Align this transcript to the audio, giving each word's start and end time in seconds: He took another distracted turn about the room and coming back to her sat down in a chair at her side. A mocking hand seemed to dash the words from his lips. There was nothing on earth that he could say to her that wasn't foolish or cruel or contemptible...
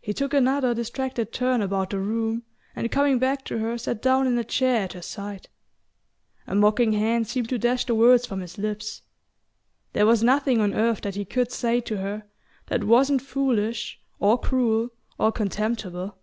He 0.00 0.12
took 0.12 0.34
another 0.34 0.74
distracted 0.74 1.32
turn 1.32 1.62
about 1.62 1.90
the 1.90 2.00
room 2.00 2.42
and 2.74 2.90
coming 2.90 3.20
back 3.20 3.44
to 3.44 3.58
her 3.58 3.78
sat 3.78 4.02
down 4.02 4.26
in 4.26 4.36
a 4.36 4.42
chair 4.42 4.82
at 4.82 4.94
her 4.94 5.00
side. 5.00 5.48
A 6.48 6.56
mocking 6.56 6.90
hand 6.94 7.28
seemed 7.28 7.48
to 7.50 7.58
dash 7.60 7.84
the 7.86 7.94
words 7.94 8.26
from 8.26 8.40
his 8.40 8.58
lips. 8.58 9.02
There 9.92 10.06
was 10.06 10.24
nothing 10.24 10.60
on 10.60 10.74
earth 10.74 11.02
that 11.02 11.14
he 11.14 11.24
could 11.24 11.52
say 11.52 11.80
to 11.82 11.98
her 11.98 12.24
that 12.66 12.82
wasn't 12.82 13.22
foolish 13.22 14.00
or 14.18 14.40
cruel 14.40 14.88
or 15.20 15.30
contemptible... 15.30 16.18